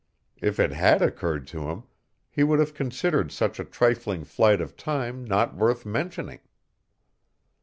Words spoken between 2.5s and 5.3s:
have considered such a trifling flight of time